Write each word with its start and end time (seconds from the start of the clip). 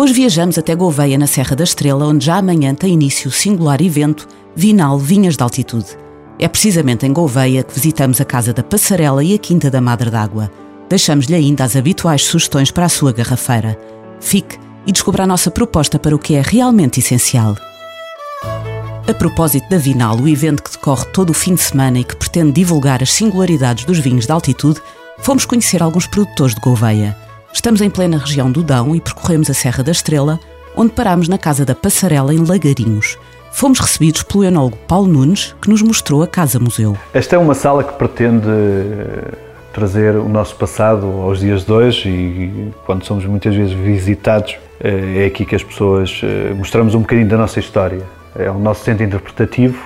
Hoje 0.00 0.12
viajamos 0.12 0.56
até 0.56 0.76
Gouveia, 0.76 1.18
na 1.18 1.26
Serra 1.26 1.56
da 1.56 1.64
Estrela, 1.64 2.06
onde 2.06 2.26
já 2.26 2.36
amanhã 2.36 2.72
tem 2.72 2.92
início 2.92 3.28
o 3.28 3.32
singular 3.32 3.82
evento 3.82 4.28
Vinal 4.54 4.96
Vinhas 4.96 5.36
de 5.36 5.42
Altitude. 5.42 5.88
É 6.38 6.46
precisamente 6.46 7.04
em 7.04 7.12
Gouveia 7.12 7.64
que 7.64 7.74
visitamos 7.74 8.20
a 8.20 8.24
Casa 8.24 8.52
da 8.52 8.62
Passarela 8.62 9.24
e 9.24 9.34
a 9.34 9.38
Quinta 9.38 9.68
da 9.68 9.80
Madre 9.80 10.08
d'Água. 10.08 10.52
Deixamos-lhe 10.88 11.34
ainda 11.34 11.64
as 11.64 11.74
habituais 11.74 12.22
sugestões 12.22 12.70
para 12.70 12.84
a 12.84 12.88
sua 12.88 13.12
garrafeira. 13.12 13.76
Fique 14.20 14.56
e 14.86 14.92
descubra 14.92 15.24
a 15.24 15.26
nossa 15.26 15.50
proposta 15.50 15.98
para 15.98 16.14
o 16.14 16.18
que 16.18 16.36
é 16.36 16.42
realmente 16.42 17.00
essencial. 17.00 17.56
A 19.08 19.14
propósito 19.14 19.68
da 19.68 19.78
Vinal, 19.78 20.16
o 20.16 20.28
evento 20.28 20.62
que 20.62 20.70
decorre 20.70 21.06
todo 21.06 21.30
o 21.30 21.34
fim 21.34 21.56
de 21.56 21.62
semana 21.62 21.98
e 21.98 22.04
que 22.04 22.14
pretende 22.14 22.52
divulgar 22.52 23.02
as 23.02 23.10
singularidades 23.10 23.84
dos 23.84 23.98
vinhos 23.98 24.26
de 24.26 24.32
altitude, 24.32 24.80
fomos 25.18 25.44
conhecer 25.44 25.82
alguns 25.82 26.06
produtores 26.06 26.54
de 26.54 26.60
Gouveia. 26.60 27.16
Estamos 27.52 27.80
em 27.80 27.90
plena 27.90 28.18
região 28.18 28.52
do 28.52 28.62
Dão 28.62 28.94
e 28.94 29.00
percorremos 29.00 29.48
a 29.50 29.54
Serra 29.54 29.82
da 29.82 29.90
Estrela, 29.90 30.38
onde 30.76 30.92
paramos 30.92 31.28
na 31.28 31.38
Casa 31.38 31.64
da 31.64 31.74
Passarela, 31.74 32.32
em 32.32 32.44
Lagarinhos. 32.44 33.18
Fomos 33.50 33.80
recebidos 33.80 34.22
pelo 34.22 34.44
enólogo 34.44 34.76
Paulo 34.86 35.08
Nunes, 35.08 35.56
que 35.60 35.70
nos 35.70 35.82
mostrou 35.82 36.22
a 36.22 36.26
Casa 36.26 36.60
Museu. 36.60 36.96
Esta 37.12 37.36
é 37.36 37.38
uma 37.38 37.54
sala 37.54 37.82
que 37.82 37.94
pretende 37.94 38.48
eh, 38.48 39.32
trazer 39.72 40.14
o 40.14 40.28
nosso 40.28 40.54
passado 40.56 41.06
aos 41.06 41.40
dias 41.40 41.64
de 41.64 41.72
hoje 41.72 42.08
e 42.08 42.72
quando 42.84 43.04
somos 43.04 43.24
muitas 43.24 43.54
vezes 43.54 43.72
visitados, 43.72 44.56
eh, 44.80 45.22
é 45.22 45.26
aqui 45.26 45.44
que 45.44 45.56
as 45.56 45.64
pessoas 45.64 46.20
eh, 46.22 46.52
mostramos 46.54 46.94
um 46.94 47.00
bocadinho 47.00 47.28
da 47.28 47.38
nossa 47.38 47.58
história. 47.58 48.02
É 48.38 48.50
o 48.50 48.58
nosso 48.58 48.84
centro 48.84 49.02
interpretativo. 49.02 49.82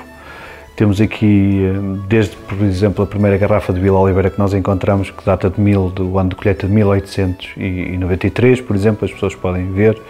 Temos 0.77 1.01
aqui, 1.01 1.61
desde, 2.09 2.35
por 2.37 2.61
exemplo, 2.63 3.05
a 3.05 3.07
primeira 3.07 3.37
garrafa 3.37 3.73
de 3.73 3.81
Vila 3.81 3.99
Oliveira 3.99 4.31
que 4.31 4.39
nós 4.39 4.55
encontramos, 4.55 5.11
que 5.11 5.25
data 5.25 5.51
de 5.51 5.61
mil, 5.61 5.91
do 5.91 6.19
ano 6.19 6.31
de 6.31 6.37
colheita 6.37 6.67
de 6.67 6.73
1893, 6.73 8.61
por 8.63 8.75
exemplo, 8.75 9.05
as 9.05 9.13
pessoas 9.13 9.35
podem 9.35 9.71
ver 9.73 10.01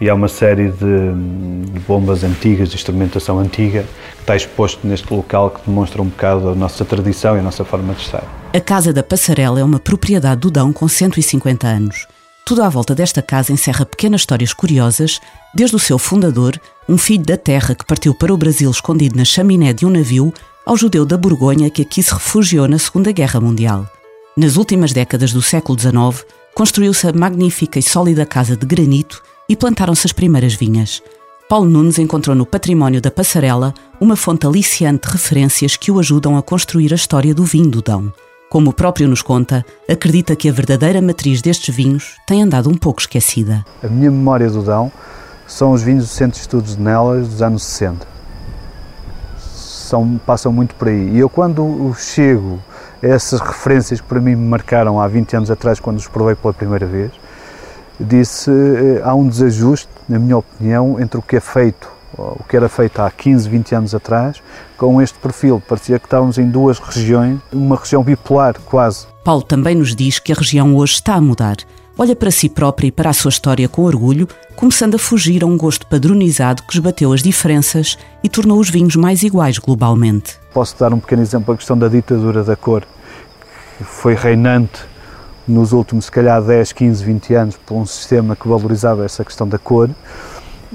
e 0.00 0.10
há 0.10 0.14
uma 0.14 0.28
série 0.28 0.68
de, 0.68 1.72
de 1.72 1.80
bombas 1.80 2.24
antigas, 2.24 2.68
de 2.68 2.74
instrumentação 2.74 3.38
antiga, 3.38 3.84
que 4.14 4.20
está 4.20 4.36
exposto 4.36 4.86
neste 4.86 5.12
local 5.12 5.50
que 5.50 5.60
demonstra 5.66 6.02
um 6.02 6.06
bocado 6.06 6.48
a 6.48 6.54
nossa 6.54 6.84
tradição 6.84 7.36
e 7.36 7.38
a 7.38 7.42
nossa 7.42 7.64
forma 7.64 7.94
de 7.94 8.02
estar. 8.02 8.24
A 8.52 8.60
Casa 8.60 8.92
da 8.92 9.02
Passarela 9.02 9.60
é 9.60 9.64
uma 9.64 9.78
propriedade 9.78 10.40
do 10.40 10.50
Dão 10.50 10.72
com 10.72 10.88
150 10.88 11.66
anos. 11.66 12.06
Tudo 12.44 12.62
à 12.62 12.68
volta 12.68 12.94
desta 12.94 13.22
casa 13.22 13.52
encerra 13.52 13.86
pequenas 13.86 14.20
histórias 14.20 14.52
curiosas, 14.52 15.18
desde 15.54 15.76
o 15.76 15.78
seu 15.78 15.98
fundador, 15.98 16.60
um 16.88 16.98
filho 16.98 17.24
da 17.24 17.36
terra 17.36 17.74
que 17.74 17.84
partiu 17.84 18.14
para 18.14 18.32
o 18.32 18.36
Brasil 18.36 18.70
escondido 18.70 19.16
na 19.16 19.24
chaminé 19.24 19.72
de 19.72 19.86
um 19.86 19.90
navio, 19.90 20.32
ao 20.66 20.76
judeu 20.76 21.04
da 21.04 21.16
Borgonha 21.16 21.70
que 21.70 21.82
aqui 21.82 22.02
se 22.02 22.12
refugiou 22.12 22.68
na 22.68 22.78
Segunda 22.78 23.12
Guerra 23.12 23.40
Mundial. 23.40 23.86
Nas 24.36 24.56
últimas 24.56 24.92
décadas 24.92 25.32
do 25.32 25.40
século 25.40 25.78
XIX, 25.78 26.26
construiu-se 26.54 27.06
a 27.06 27.12
magnífica 27.12 27.78
e 27.78 27.82
sólida 27.82 28.26
casa 28.26 28.56
de 28.56 28.66
granito 28.66 29.22
e 29.48 29.56
plantaram-se 29.56 30.06
as 30.06 30.12
primeiras 30.12 30.54
vinhas. 30.54 31.02
Paulo 31.48 31.68
Nunes 31.68 31.98
encontrou 31.98 32.34
no 32.34 32.46
património 32.46 33.00
da 33.00 33.10
Passarela 33.10 33.74
uma 34.00 34.16
fonte 34.16 34.46
aliciante 34.46 35.06
de 35.06 35.12
referências 35.12 35.76
que 35.76 35.90
o 35.90 35.98
ajudam 35.98 36.36
a 36.36 36.42
construir 36.42 36.92
a 36.92 36.96
história 36.96 37.34
do 37.34 37.44
vinho 37.44 37.70
do 37.70 37.82
Dão. 37.82 38.12
Como 38.48 38.70
o 38.70 38.72
próprio 38.72 39.08
nos 39.08 39.20
conta, 39.20 39.64
acredita 39.88 40.36
que 40.36 40.48
a 40.48 40.52
verdadeira 40.52 41.02
matriz 41.02 41.42
destes 41.42 41.74
vinhos 41.74 42.16
tem 42.26 42.42
andado 42.42 42.70
um 42.70 42.76
pouco 42.76 43.00
esquecida. 43.00 43.64
A 43.82 43.88
minha 43.88 44.10
memória 44.10 44.48
do 44.48 44.62
Dão 44.62 44.90
são 45.46 45.72
os 45.72 45.82
vinhos 45.82 46.04
do 46.04 46.10
Centro 46.10 46.34
de 46.34 46.40
Estudos 46.40 46.76
de 46.76 46.82
Nelas 46.82 47.28
dos 47.28 47.42
anos 47.42 47.62
60. 47.62 48.06
São, 49.38 50.20
passam 50.24 50.52
muito 50.52 50.74
por 50.74 50.88
aí. 50.88 51.10
E 51.10 51.18
eu, 51.18 51.28
quando 51.28 51.94
chego 51.98 52.58
a 53.02 53.06
essas 53.06 53.40
referências 53.40 54.00
que 54.00 54.06
para 54.06 54.20
mim 54.20 54.34
me 54.34 54.48
marcaram 54.48 55.00
há 55.00 55.06
20 55.06 55.36
anos 55.36 55.50
atrás, 55.50 55.78
quando 55.78 55.98
os 55.98 56.08
provei 56.08 56.34
pela 56.34 56.54
primeira 56.54 56.86
vez, 56.86 57.12
disse 58.00 58.50
eh, 58.50 59.02
há 59.04 59.14
um 59.14 59.28
desajuste, 59.28 59.88
na 60.08 60.18
minha 60.18 60.38
opinião, 60.38 60.98
entre 61.00 61.18
o 61.18 61.22
que 61.22 61.36
é 61.36 61.40
feito, 61.40 61.88
o 62.16 62.42
que 62.44 62.56
era 62.56 62.68
feito 62.68 63.00
há 63.00 63.10
15, 63.10 63.48
20 63.48 63.74
anos 63.74 63.94
atrás, 63.94 64.42
com 64.76 65.00
este 65.02 65.18
perfil. 65.18 65.62
Parecia 65.66 65.98
que 65.98 66.06
estávamos 66.06 66.38
em 66.38 66.48
duas 66.48 66.78
regiões, 66.78 67.40
uma 67.52 67.76
região 67.76 68.02
bipolar 68.02 68.58
quase. 68.64 69.06
Paulo 69.24 69.42
também 69.42 69.74
nos 69.74 69.94
diz 69.94 70.18
que 70.18 70.32
a 70.32 70.34
região 70.34 70.74
hoje 70.76 70.94
está 70.94 71.14
a 71.14 71.20
mudar. 71.20 71.56
Olha 71.96 72.16
para 72.16 72.30
si 72.32 72.48
própria 72.48 72.88
e 72.88 72.92
para 72.92 73.10
a 73.10 73.12
sua 73.12 73.28
história 73.28 73.68
com 73.68 73.82
orgulho, 73.82 74.26
começando 74.56 74.96
a 74.96 74.98
fugir 74.98 75.44
a 75.44 75.46
um 75.46 75.56
gosto 75.56 75.86
padronizado 75.86 76.64
que 76.64 76.74
esbateu 76.74 77.12
as 77.12 77.22
diferenças 77.22 77.96
e 78.20 78.28
tornou 78.28 78.58
os 78.58 78.68
vinhos 78.68 78.96
mais 78.96 79.22
iguais 79.22 79.58
globalmente. 79.58 80.36
Posso 80.52 80.76
dar 80.76 80.92
um 80.92 80.98
pequeno 80.98 81.22
exemplo, 81.22 81.54
a 81.54 81.56
questão 81.56 81.78
da 81.78 81.86
ditadura 81.86 82.42
da 82.42 82.56
cor, 82.56 82.82
que 83.78 83.84
foi 83.84 84.16
reinante 84.16 84.80
nos 85.46 85.72
últimos, 85.72 86.06
se 86.06 86.10
calhar, 86.10 86.42
10, 86.42 86.72
15, 86.72 87.04
20 87.04 87.34
anos, 87.34 87.56
por 87.64 87.76
um 87.76 87.86
sistema 87.86 88.34
que 88.34 88.48
valorizava 88.48 89.04
essa 89.04 89.24
questão 89.24 89.46
da 89.46 89.58
cor. 89.58 89.88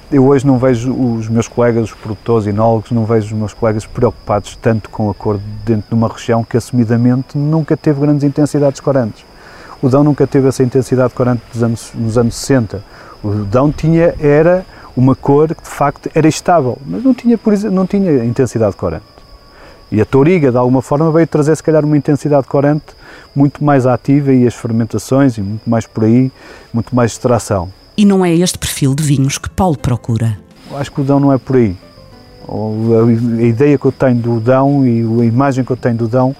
Eu 0.09 0.25
hoje 0.25 0.47
não 0.47 0.57
vejo 0.57 0.93
os 0.93 1.27
meus 1.27 1.49
colegas, 1.49 1.89
os 1.89 1.93
produtores 1.93 2.47
e 2.47 2.51
enólogos, 2.51 2.91
não 2.91 3.03
vejo 3.03 3.25
os 3.25 3.33
meus 3.33 3.53
colegas 3.53 3.85
preocupados 3.85 4.57
tanto 4.61 4.89
com 4.89 5.09
a 5.09 5.13
cor 5.13 5.37
dentro 5.65 5.89
de 5.89 5.95
uma 5.95 6.07
região 6.07 6.45
que, 6.45 6.55
assumidamente, 6.55 7.37
nunca 7.37 7.75
teve 7.75 7.99
grandes 7.99 8.23
intensidades 8.23 8.79
corantes. 8.79 9.28
O 9.81 9.89
Dão 9.89 10.03
nunca 10.03 10.27
teve 10.27 10.47
essa 10.47 10.61
intensidade 10.61 11.13
corante 11.13 11.41
dos 11.51 11.63
anos, 11.63 11.91
nos 11.95 12.17
anos 12.17 12.35
60. 12.35 12.83
O 13.23 13.29
Dão 13.45 13.71
tinha, 13.71 14.13
era 14.19 14.65
uma 14.95 15.15
cor 15.15 15.53
que, 15.55 15.63
de 15.63 15.69
facto, 15.69 16.09
era 16.13 16.27
estável, 16.27 16.77
mas 16.85 17.03
não 17.03 17.13
tinha, 17.13 17.37
por 17.37 17.53
exemplo, 17.53 17.75
não 17.75 17.87
tinha 17.87 18.23
intensidade 18.25 18.75
corante. 18.75 19.05
E 19.91 19.99
a 19.99 20.05
touriga, 20.05 20.51
de 20.51 20.57
alguma 20.57 20.81
forma, 20.81 21.11
veio 21.11 21.25
trazer, 21.25 21.55
se 21.55 21.63
calhar, 21.63 21.83
uma 21.83 21.97
intensidade 21.97 22.45
corante 22.45 22.85
muito 23.35 23.63
mais 23.63 23.87
ativa 23.87 24.31
e 24.31 24.45
as 24.45 24.53
fermentações 24.53 25.37
e 25.37 25.41
muito 25.41 25.67
mais 25.67 25.87
por 25.87 26.03
aí, 26.03 26.31
muito 26.73 26.95
mais 26.95 27.11
extração. 27.13 27.69
E 27.97 28.05
não 28.05 28.23
é 28.23 28.33
este 28.33 28.57
perfil 28.57 28.93
de 28.93 29.03
vinhos 29.03 29.37
que 29.37 29.49
Paulo 29.49 29.77
procura? 29.77 30.37
Acho 30.75 30.91
que 30.91 31.01
o 31.01 31.03
Dão 31.03 31.19
não 31.19 31.33
é 31.33 31.37
por 31.37 31.55
aí. 31.55 31.75
A 32.47 33.43
ideia 33.43 33.77
que 33.77 33.85
eu 33.85 33.91
tenho 33.91 34.15
do 34.15 34.39
Dão 34.39 34.85
e 34.85 35.01
a 35.21 35.25
imagem 35.25 35.63
que 35.63 35.71
eu 35.71 35.77
tenho 35.77 35.95
do 35.95 36.07
Dão 36.07 36.35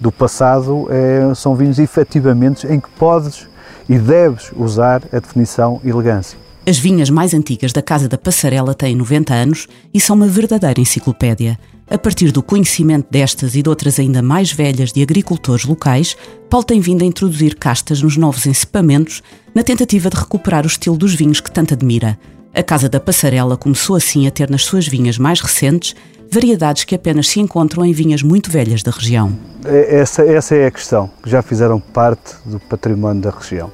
do 0.00 0.10
passado 0.10 0.88
é, 0.90 1.34
são 1.34 1.54
vinhos 1.54 1.78
efetivamente 1.78 2.66
em 2.66 2.80
que 2.80 2.88
podes 2.98 3.46
e 3.88 3.98
deves 3.98 4.50
usar 4.56 5.02
a 5.12 5.18
definição 5.18 5.80
elegância. 5.84 6.38
As 6.66 6.78
vinhas 6.78 7.10
mais 7.10 7.34
antigas 7.34 7.72
da 7.72 7.82
Casa 7.82 8.08
da 8.08 8.16
Passarela 8.16 8.74
têm 8.74 8.94
90 8.94 9.34
anos 9.34 9.66
e 9.92 10.00
são 10.00 10.14
uma 10.14 10.26
verdadeira 10.26 10.80
enciclopédia. 10.80 11.58
A 11.90 11.98
partir 11.98 12.30
do 12.30 12.42
conhecimento 12.42 13.08
destas 13.10 13.56
e 13.56 13.62
de 13.62 13.68
outras 13.68 13.98
ainda 13.98 14.22
mais 14.22 14.52
velhas 14.52 14.92
de 14.92 15.02
agricultores 15.02 15.64
locais, 15.64 16.16
Paulo 16.48 16.64
tem 16.64 16.78
vindo 16.80 17.02
a 17.02 17.06
introduzir 17.06 17.56
castas 17.56 18.00
nos 18.00 18.16
novos 18.16 18.46
encipamentos 18.46 19.22
na 19.52 19.64
tentativa 19.64 20.08
de 20.08 20.16
recuperar 20.16 20.64
o 20.64 20.68
estilo 20.68 20.96
dos 20.96 21.14
vinhos 21.14 21.40
que 21.40 21.50
tanto 21.50 21.74
admira. 21.74 22.16
A 22.52 22.64
Casa 22.64 22.88
da 22.88 22.98
Passarela 22.98 23.56
começou 23.56 23.94
assim 23.94 24.26
a 24.26 24.30
ter 24.30 24.50
nas 24.50 24.64
suas 24.64 24.88
vinhas 24.88 25.16
mais 25.16 25.40
recentes 25.40 25.94
variedades 26.32 26.82
que 26.82 26.96
apenas 26.96 27.28
se 27.28 27.38
encontram 27.38 27.84
em 27.84 27.92
vinhas 27.92 28.24
muito 28.24 28.50
velhas 28.50 28.82
da 28.82 28.90
região. 28.90 29.32
É, 29.64 30.00
essa, 30.00 30.22
essa 30.24 30.56
é 30.56 30.66
a 30.66 30.70
questão, 30.70 31.08
que 31.22 31.30
já 31.30 31.42
fizeram 31.42 31.78
parte 31.78 32.34
do 32.44 32.58
património 32.58 33.22
da 33.22 33.30
região. 33.30 33.70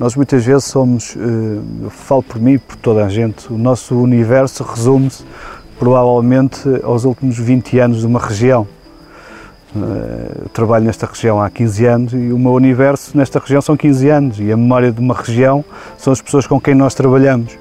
Nós 0.00 0.16
muitas 0.16 0.42
vezes 0.42 0.64
somos, 0.64 1.16
eh, 1.16 1.88
falo 1.90 2.22
por 2.22 2.40
mim 2.40 2.52
e 2.52 2.58
por 2.58 2.76
toda 2.76 3.04
a 3.04 3.08
gente, 3.10 3.52
o 3.52 3.58
nosso 3.58 3.94
universo 3.94 4.62
resume-se 4.62 5.24
provavelmente 5.78 6.62
aos 6.82 7.04
últimos 7.04 7.36
20 7.38 7.78
anos 7.78 8.00
de 8.00 8.06
uma 8.06 8.20
região. 8.20 8.66
Eh, 9.76 10.42
eu 10.44 10.48
trabalho 10.48 10.86
nesta 10.86 11.04
região 11.04 11.42
há 11.42 11.50
15 11.50 11.84
anos 11.84 12.12
e 12.14 12.32
o 12.32 12.38
meu 12.38 12.52
universo 12.52 13.16
nesta 13.18 13.38
região 13.38 13.60
são 13.60 13.76
15 13.76 14.08
anos 14.08 14.40
e 14.40 14.50
a 14.50 14.56
memória 14.56 14.90
de 14.90 15.00
uma 15.00 15.14
região 15.14 15.62
são 15.98 16.12
as 16.12 16.22
pessoas 16.22 16.46
com 16.46 16.58
quem 16.58 16.74
nós 16.74 16.94
trabalhamos. 16.94 17.58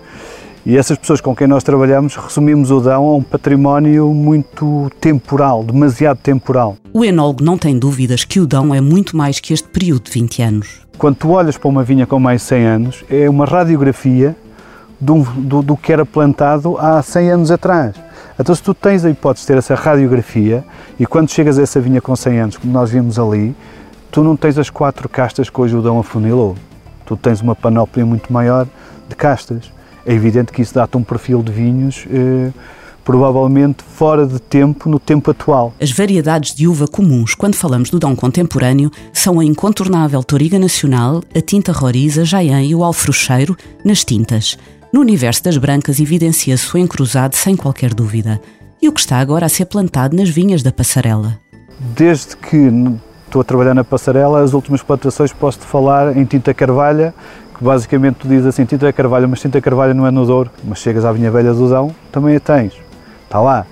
E 0.69 0.75
essas 0.75 0.97
pessoas 0.97 1.21
com 1.21 1.33
quem 1.33 1.47
nós 1.47 1.63
trabalhamos 1.63 2.17
resumimos 2.17 2.71
o 2.71 2.81
Dão 2.81 3.05
a 3.05 3.15
um 3.15 3.23
património 3.23 4.13
muito 4.13 4.91
temporal, 4.99 5.63
demasiado 5.63 6.17
temporal. 6.17 6.75
O 6.91 7.05
enólogo 7.05 7.41
não 7.41 7.57
tem 7.57 7.79
dúvidas 7.79 8.25
que 8.25 8.41
o 8.41 8.45
Dão 8.45 8.75
é 8.75 8.81
muito 8.81 9.15
mais 9.15 9.39
que 9.39 9.53
este 9.53 9.69
período 9.69 10.03
de 10.03 10.11
20 10.11 10.41
anos. 10.41 10.81
Quando 10.97 11.15
tu 11.15 11.29
olhas 11.29 11.57
para 11.57 11.69
uma 11.69 11.85
vinha 11.85 12.05
com 12.05 12.19
mais 12.19 12.41
de 12.41 12.47
100 12.47 12.65
anos, 12.65 13.05
é 13.09 13.29
uma 13.29 13.45
radiografia 13.45 14.35
do, 14.99 15.23
do, 15.37 15.61
do 15.61 15.77
que 15.77 15.93
era 15.93 16.05
plantado 16.05 16.77
há 16.77 17.01
100 17.01 17.31
anos 17.31 17.49
atrás. 17.49 17.95
Então, 18.37 18.53
se 18.53 18.61
tu 18.61 18.73
tens 18.73 19.05
a 19.05 19.09
hipótese 19.09 19.45
de 19.45 19.53
ter 19.53 19.57
essa 19.59 19.73
radiografia 19.73 20.65
e 20.99 21.05
quando 21.05 21.31
chegas 21.31 21.57
a 21.57 21.61
essa 21.61 21.79
vinha 21.79 22.01
com 22.01 22.13
100 22.13 22.39
anos, 22.41 22.57
como 22.57 22.73
nós 22.73 22.91
vimos 22.91 23.17
ali, 23.17 23.55
tu 24.11 24.21
não 24.21 24.35
tens 24.35 24.57
as 24.57 24.69
quatro 24.69 25.07
castas 25.07 25.49
que 25.49 25.61
hoje 25.61 25.77
o 25.77 25.81
Dão 25.81 25.97
afunilou. 25.97 26.57
Tu 27.05 27.15
tens 27.15 27.39
uma 27.39 27.55
panóplia 27.55 28.05
muito 28.05 28.33
maior 28.33 28.67
de 29.07 29.15
castas. 29.15 29.77
É 30.07 30.13
evidente 30.13 30.54
que 30.54 30.62
isso 30.62 30.74
dá-te 30.74 30.95
um 30.95 31.04
perfil 31.04 31.44
de 31.44 31.51
vinhos 31.51 32.07
eh, 32.09 32.50
provavelmente 33.04 33.83
fora 33.83 34.25
de 34.25 34.39
tempo 34.39 34.89
no 34.89 35.00
tempo 35.00 35.31
atual. 35.31 35.74
As 35.81 35.92
variedades 35.92 36.56
de 36.56 36.65
uva 36.65 36.88
comuns 36.88 37.36
quando 37.36 37.56
falamos 37.56 37.89
do 37.89 38.00
Dão 38.00 38.15
contemporâneo 38.15 38.89
são 39.12 39.38
a 39.38 39.44
incontornável 39.44 40.24
Toriga 40.24 40.57
Nacional, 40.57 41.21
a 41.36 41.42
tinta 41.42 41.74
Roriza, 41.74 42.24
Jaian 42.24 42.63
e 42.63 42.74
o 42.74 42.86
Alfrocheiro 42.86 43.56
nas 43.83 44.06
tintas. 44.06 44.57
No 44.94 45.01
universo 45.01 45.44
das 45.44 45.57
brancas 45.57 46.00
evidencia-se 46.00 46.74
o 46.74 46.77
encruzado 46.77 47.36
sem 47.36 47.57
qualquer 47.57 47.94
dúvida. 47.94 48.42
E 48.81 48.88
o 48.88 48.94
que 48.94 49.01
está 49.01 49.18
agora 49.18 49.45
a 49.45 49.50
ser 49.50 49.65
plantado 49.65 50.15
nas 50.15 50.30
vinhas 50.30 50.63
da 50.63 50.71
passarela? 50.71 51.38
Desde 51.95 52.38
que 52.38 52.71
estou 53.25 53.42
a 53.42 53.44
trabalhar 53.44 53.74
na 53.74 53.83
passarela, 53.83 54.42
as 54.42 54.53
últimas 54.53 54.81
plantações 54.81 55.33
posso-te 55.33 55.65
falar 55.65 56.15
em 56.15 56.24
tinta 56.25 56.53
carvalha, 56.53 57.13
que 57.57 57.63
basicamente 57.63 58.15
tu 58.15 58.27
dizes 58.27 58.45
assim, 58.45 58.65
tinta 58.65 58.92
carvalha, 58.94 59.27
mas 59.27 59.42
tinta 59.42 59.59
carvalha 59.59 59.94
não 59.94 60.06
é 60.06 60.12
no 60.12 60.25
Douro, 60.25 60.51
mas 60.63 60.80
chegas 60.80 61.04
à 61.04 61.12
vinha 61.12 61.31
velha 61.31 61.54
do 61.54 61.69
Dão, 61.69 61.94
também 62.12 62.36
a 62.36 62.39
tens. 62.39 62.74
Está 63.24 63.42
lá. 63.42 63.65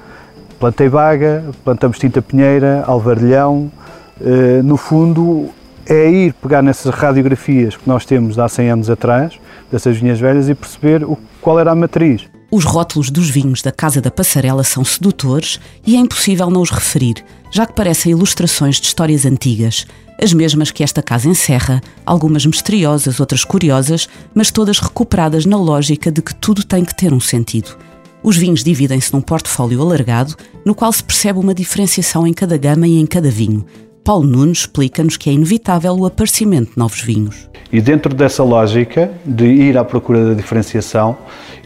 Plantei 0.60 0.88
vaga, 0.90 1.44
plantamos 1.64 2.00
tinta 2.00 2.22
pinheira, 2.22 2.84
alvarilhão, 2.88 3.72
uh, 4.20 4.64
no 4.64 4.78
fundo 4.78 5.50
é 5.88 6.10
ir 6.10 6.34
pegar 6.34 6.64
nessas 6.64 6.94
radiografias 6.94 7.78
que 7.78 7.88
nós 7.88 8.06
temos 8.06 8.36
de 8.36 8.42
há 8.42 8.50
100 8.50 8.70
anos 8.72 8.90
atrás, 8.90 9.40
dessas 9.72 9.98
vinhas 9.98 10.20
velhas, 10.20 10.50
e 10.50 10.56
perceber 10.56 11.04
o, 11.04 11.18
qual 11.40 11.60
era 11.60 11.72
a 11.72 11.76
matriz. 11.76 12.28
Os 12.56 12.63
rótulos 12.63 13.10
dos 13.10 13.30
vinhos 13.30 13.62
da 13.62 13.69
Casa 13.69 14.00
da 14.00 14.10
Passarela 14.10 14.63
são 14.63 14.86
sedutores 14.86 15.60
e 15.86 15.98
é 15.98 16.00
impossível 16.00 16.50
não 16.50 16.62
os 16.62 16.72
referir, 16.72 17.16
já 17.52 17.66
que 17.66 17.74
parecem 17.74 18.13
ilustrações 18.13 18.80
de 18.80 18.88
histórias 18.88 19.25
antigas, 19.25 19.86
as 20.24 20.31
mesmas 20.31 20.72
que 20.72 20.81
esta 20.81 21.04
casa 21.04 21.28
encerra, 21.28 21.81
algumas 22.06 22.46
misteriosas, 22.46 23.19
outras 23.19 23.44
curiosas, 23.44 24.07
mas 24.34 24.52
todas 24.52 24.80
recuperadas 24.80 25.46
na 25.46 25.57
lógica 25.57 26.10
de 26.10 26.22
que 26.22 26.34
tudo 26.34 26.63
tem 26.63 26.86
que 26.86 26.96
ter 26.96 27.12
um 27.12 27.19
sentido. 27.19 27.78
Os 28.24 28.38
vinhos 28.38 28.63
dividem-se 28.63 29.12
num 29.12 29.19
portfólio 29.19 29.81
alargado, 29.81 30.34
no 30.63 30.74
qual 30.74 30.94
se 30.94 31.04
percebe 31.04 31.38
uma 31.38 31.54
diferenciação 31.54 32.25
em 32.25 32.31
cada 32.31 32.56
gama 32.56 32.88
e 32.88 32.98
em 32.98 33.06
cada 33.06 33.30
vinho. 33.30 33.66
Paulo 34.06 34.28
Nunes 34.28 34.60
explica-nos 34.60 35.18
que 35.18 35.31
é 35.31 35.34
inevitável 35.34 35.96
o 35.96 36.06
aparecimento 36.06 36.74
de 36.74 36.78
novos 36.78 37.02
vinhos. 37.02 37.50
E 37.74 37.81
dentro 37.81 38.13
dessa 38.13 38.44
lógica 38.44 39.12
de 39.25 39.48
ir 39.48 39.80
à 39.80 39.84
procura 39.84 40.30
da 40.30 40.34
diferenciação 40.36 41.18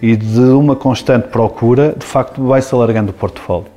e 0.01 0.15
de 0.15 0.39
uma 0.39 0.73
constante 0.73 1.27
procura, 1.27 1.93
de 1.99 2.05
facto 2.05 2.41
vai-se 2.41 2.73
alargando 2.73 3.11
o 3.11 3.13
portfólio. 3.13 3.67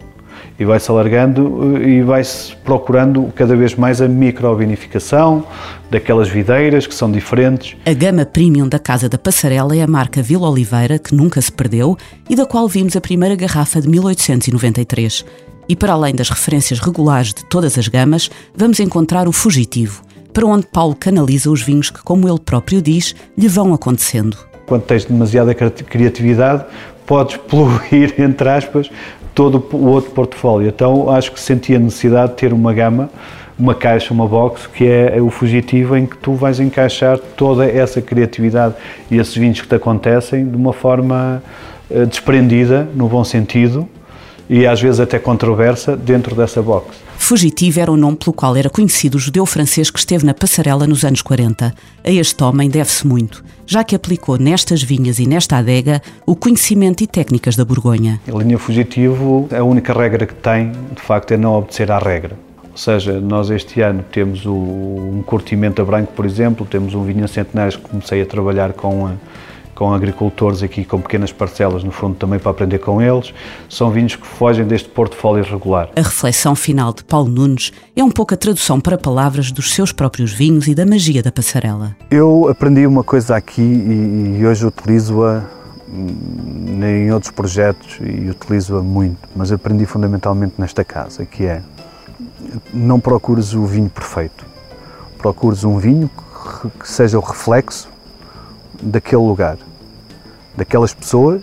E 0.60 0.64
vai-se 0.64 0.88
alargando 0.88 1.76
eh, 1.76 1.88
e 1.88 2.02
vai-se 2.02 2.54
procurando 2.58 3.32
cada 3.34 3.56
vez 3.56 3.74
mais 3.74 4.00
a 4.00 4.06
microvinificação 4.06 5.44
daquelas 5.90 6.28
videiras 6.28 6.86
que 6.86 6.94
são 6.94 7.10
diferentes. 7.10 7.74
A 7.84 7.92
gama 7.92 8.24
premium 8.24 8.68
da 8.68 8.78
Casa 8.78 9.08
da 9.08 9.18
Passarela 9.18 9.76
é 9.76 9.82
a 9.82 9.88
marca 9.88 10.22
Vila 10.22 10.48
Oliveira, 10.48 11.00
que 11.00 11.12
nunca 11.16 11.40
se 11.42 11.50
perdeu 11.50 11.98
e 12.30 12.36
da 12.36 12.46
qual 12.46 12.68
vimos 12.68 12.94
a 12.94 13.00
primeira 13.00 13.34
garrafa 13.34 13.80
de 13.80 13.88
1893. 13.88 15.24
E 15.68 15.76
para 15.76 15.92
além 15.92 16.14
das 16.14 16.28
referências 16.28 16.80
regulares 16.80 17.32
de 17.32 17.44
todas 17.44 17.78
as 17.78 17.88
gamas, 17.88 18.30
vamos 18.54 18.80
encontrar 18.80 19.28
o 19.28 19.32
Fugitivo, 19.32 20.02
para 20.32 20.46
onde 20.46 20.66
Paulo 20.66 20.94
canaliza 20.94 21.50
os 21.50 21.62
vinhos 21.62 21.90
que, 21.90 22.02
como 22.02 22.28
ele 22.28 22.40
próprio 22.40 22.82
diz, 22.82 23.14
lhe 23.36 23.48
vão 23.48 23.72
acontecendo. 23.72 24.36
Quando 24.66 24.82
tens 24.82 25.04
demasiada 25.04 25.54
criatividade, 25.54 26.64
podes 27.06 27.36
poluir, 27.36 28.14
entre 28.20 28.48
aspas, 28.48 28.90
todo 29.34 29.64
o 29.72 29.86
outro 29.86 30.10
portfólio. 30.10 30.68
Então 30.68 31.10
acho 31.10 31.32
que 31.32 31.40
senti 31.40 31.74
a 31.74 31.78
necessidade 31.78 32.32
de 32.32 32.38
ter 32.38 32.52
uma 32.52 32.72
gama, 32.72 33.10
uma 33.58 33.74
caixa, 33.74 34.12
uma 34.12 34.26
box, 34.26 34.66
que 34.66 34.86
é 34.86 35.20
o 35.20 35.30
fugitivo 35.30 35.96
em 35.96 36.06
que 36.06 36.16
tu 36.16 36.34
vais 36.34 36.58
encaixar 36.58 37.18
toda 37.18 37.64
essa 37.66 38.00
criatividade 38.00 38.74
e 39.10 39.18
esses 39.18 39.34
vinhos 39.34 39.60
que 39.60 39.68
te 39.68 39.74
acontecem 39.74 40.48
de 40.48 40.56
uma 40.56 40.72
forma 40.72 41.42
uh, 41.90 42.06
desprendida, 42.06 42.88
no 42.94 43.08
bom 43.08 43.22
sentido, 43.22 43.88
e 44.52 44.66
às 44.66 44.82
vezes 44.82 45.00
até 45.00 45.18
controversa 45.18 45.96
dentro 45.96 46.36
dessa 46.36 46.60
box. 46.60 46.94
Fugitivo 47.16 47.80
era 47.80 47.90
o 47.90 47.96
nome 47.96 48.18
pelo 48.18 48.34
qual 48.34 48.54
era 48.54 48.68
conhecido 48.68 49.14
o 49.14 49.18
judeu 49.18 49.46
francês 49.46 49.90
que 49.90 49.98
esteve 49.98 50.26
na 50.26 50.34
passarela 50.34 50.86
nos 50.86 51.04
anos 51.04 51.22
40. 51.22 51.72
A 52.04 52.10
este 52.10 52.44
homem 52.44 52.68
deve-se 52.68 53.06
muito, 53.06 53.42
já 53.64 53.82
que 53.82 53.96
aplicou 53.96 54.36
nestas 54.36 54.82
vinhas 54.82 55.18
e 55.18 55.26
nesta 55.26 55.56
adega 55.56 56.02
o 56.26 56.36
conhecimento 56.36 57.02
e 57.02 57.06
técnicas 57.06 57.56
da 57.56 57.64
Borgonha. 57.64 58.20
A 58.28 58.36
linha 58.36 58.58
Fugitivo, 58.58 59.48
a 59.58 59.62
única 59.64 59.94
regra 59.94 60.26
que 60.26 60.34
tem, 60.34 60.70
de 60.94 61.00
facto, 61.00 61.32
é 61.32 61.38
não 61.38 61.54
obedecer 61.54 61.90
à 61.90 61.98
regra. 61.98 62.36
Ou 62.72 62.76
seja, 62.76 63.18
nós 63.20 63.48
este 63.48 63.80
ano 63.80 64.04
temos 64.12 64.44
um 64.44 65.22
curtimento 65.24 65.80
a 65.80 65.84
branco, 65.86 66.12
por 66.12 66.26
exemplo, 66.26 66.66
temos 66.66 66.92
um 66.92 67.04
vinho 67.04 67.26
centenário 67.26 67.78
que 67.78 67.88
comecei 67.88 68.20
a 68.20 68.26
trabalhar 68.26 68.74
com 68.74 69.06
a, 69.06 69.12
com 69.74 69.92
agricultores 69.92 70.62
aqui 70.62 70.84
com 70.84 71.00
pequenas 71.00 71.32
parcelas, 71.32 71.82
no 71.82 71.90
fundo 71.90 72.14
também 72.16 72.38
para 72.38 72.50
aprender 72.50 72.78
com 72.78 73.00
eles. 73.00 73.32
São 73.68 73.90
vinhos 73.90 74.16
que 74.16 74.26
fogem 74.26 74.66
deste 74.66 74.88
portfólio 74.88 75.44
regular. 75.44 75.88
A 75.96 76.02
reflexão 76.02 76.54
final 76.54 76.92
de 76.92 77.04
Paulo 77.04 77.28
Nunes 77.28 77.72
é 77.96 78.02
um 78.02 78.10
pouco 78.10 78.34
a 78.34 78.36
tradução 78.36 78.80
para 78.80 78.98
palavras 78.98 79.50
dos 79.50 79.72
seus 79.72 79.92
próprios 79.92 80.32
vinhos 80.32 80.66
e 80.68 80.74
da 80.74 80.86
magia 80.86 81.22
da 81.22 81.32
passarela. 81.32 81.96
Eu 82.10 82.48
aprendi 82.48 82.86
uma 82.86 83.04
coisa 83.04 83.36
aqui 83.36 83.62
e, 83.62 84.38
e 84.38 84.46
hoje 84.46 84.66
utilizo-a 84.66 85.44
hum, 85.88 86.80
em 86.82 87.12
outros 87.12 87.32
projetos 87.32 87.98
e 88.00 88.30
utilizo-a 88.30 88.82
muito, 88.82 89.28
mas 89.34 89.52
aprendi 89.52 89.86
fundamentalmente 89.86 90.54
nesta 90.58 90.84
casa, 90.84 91.24
que 91.24 91.44
é 91.44 91.62
não 92.72 93.00
procures 93.00 93.54
o 93.54 93.64
vinho 93.64 93.88
perfeito, 93.88 94.44
procures 95.18 95.64
um 95.64 95.78
vinho 95.78 96.10
que 96.78 96.88
seja 96.90 97.18
o 97.18 97.22
reflexo 97.22 97.91
daquele 98.82 99.22
lugar, 99.22 99.56
daquelas 100.56 100.92
pessoas, 100.92 101.42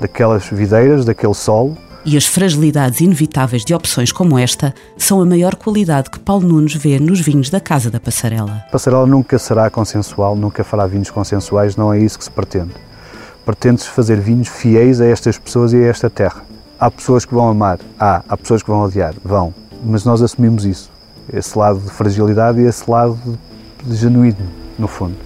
daquelas 0.00 0.46
videiras, 0.46 1.04
daquele 1.04 1.34
solo. 1.34 1.76
E 2.04 2.16
as 2.16 2.26
fragilidades 2.26 3.00
inevitáveis 3.00 3.64
de 3.64 3.72
opções 3.72 4.10
como 4.10 4.36
esta 4.36 4.74
são 4.96 5.20
a 5.20 5.24
maior 5.24 5.54
qualidade 5.54 6.10
que 6.10 6.18
Paulo 6.18 6.48
Nunes 6.48 6.74
vê 6.74 6.98
nos 6.98 7.20
vinhos 7.20 7.48
da 7.48 7.60
Casa 7.60 7.90
da 7.90 8.00
Passarela. 8.00 8.64
A 8.66 8.72
Passarela 8.72 9.06
nunca 9.06 9.38
será 9.38 9.70
consensual, 9.70 10.34
nunca 10.34 10.64
fará 10.64 10.86
vinhos 10.86 11.10
consensuais, 11.10 11.76
não 11.76 11.92
é 11.92 12.00
isso 12.00 12.18
que 12.18 12.24
se 12.24 12.30
pretende. 12.30 12.72
Pretende-se 13.44 13.88
fazer 13.88 14.20
vinhos 14.20 14.48
fiéis 14.48 15.00
a 15.00 15.06
estas 15.06 15.38
pessoas 15.38 15.72
e 15.72 15.76
a 15.76 15.86
esta 15.86 16.10
terra. 16.10 16.44
Há 16.78 16.90
pessoas 16.90 17.24
que 17.24 17.32
vão 17.32 17.48
amar, 17.48 17.78
há, 17.98 18.22
há 18.28 18.36
pessoas 18.36 18.62
que 18.62 18.68
vão 18.68 18.82
odiar, 18.82 19.14
vão, 19.24 19.54
mas 19.84 20.04
nós 20.04 20.20
assumimos 20.20 20.64
isso, 20.64 20.90
esse 21.32 21.56
lado 21.56 21.78
de 21.78 21.90
fragilidade 21.90 22.60
e 22.60 22.64
esse 22.64 22.90
lado 22.90 23.16
de 23.84 23.94
genuíno, 23.94 24.48
no 24.76 24.88
fundo. 24.88 25.16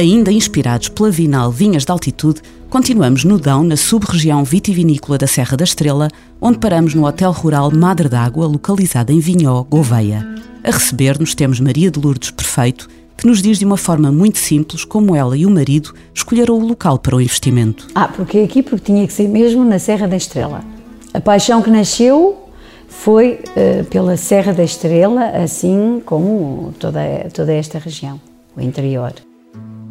Ainda 0.00 0.32
inspirados 0.32 0.88
pela 0.88 1.10
Vinal 1.10 1.50
Vinhas 1.50 1.84
de 1.84 1.92
Altitude, 1.92 2.40
continuamos 2.70 3.22
no 3.22 3.38
Dão, 3.38 3.62
na 3.62 3.76
sub-região 3.76 4.42
vitivinícola 4.42 5.18
da 5.18 5.26
Serra 5.26 5.58
da 5.58 5.64
Estrela, 5.64 6.08
onde 6.40 6.56
paramos 6.56 6.94
no 6.94 7.04
Hotel 7.04 7.30
Rural 7.30 7.70
Madre 7.70 8.08
d'Água, 8.08 8.46
localizado 8.46 9.12
em 9.12 9.20
Vinhó, 9.20 9.62
Gouveia. 9.62 10.26
A 10.64 10.70
receber-nos 10.70 11.34
temos 11.34 11.60
Maria 11.60 11.90
de 11.90 12.00
Lourdes 12.00 12.30
Perfeito, 12.30 12.88
que 13.14 13.26
nos 13.26 13.42
diz 13.42 13.58
de 13.58 13.66
uma 13.66 13.76
forma 13.76 14.10
muito 14.10 14.38
simples 14.38 14.86
como 14.86 15.14
ela 15.14 15.36
e 15.36 15.44
o 15.44 15.50
marido 15.50 15.92
escolheram 16.14 16.56
o 16.56 16.66
local 16.66 16.98
para 16.98 17.16
o 17.16 17.20
investimento. 17.20 17.86
Ah, 17.94 18.08
porque 18.08 18.38
aqui 18.38 18.62
porque 18.62 18.86
tinha 18.86 19.06
que 19.06 19.12
ser 19.12 19.28
mesmo 19.28 19.66
na 19.66 19.78
Serra 19.78 20.08
da 20.08 20.16
Estrela. 20.16 20.64
A 21.12 21.20
paixão 21.20 21.60
que 21.60 21.68
nasceu 21.68 22.48
foi 22.88 23.40
uh, 23.50 23.84
pela 23.84 24.16
Serra 24.16 24.54
da 24.54 24.64
Estrela, 24.64 25.26
assim 25.26 26.00
como 26.06 26.72
toda, 26.78 27.02
toda 27.34 27.52
esta 27.52 27.78
região, 27.78 28.18
o 28.56 28.62
interior. 28.62 29.12